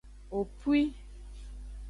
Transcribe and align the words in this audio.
Opwi. 0.37 0.79